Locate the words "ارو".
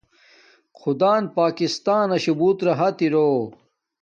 3.05-3.29